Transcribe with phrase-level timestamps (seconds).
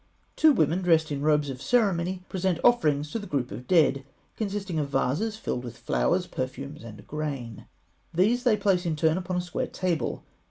[0.35, 4.03] Two women dressed in robes of ceremony present offerings to the group of dead,
[4.35, 7.67] consisting of vases filled with flowers, perfumes, and grain.
[8.11, 10.23] These they place in turn upon a square table.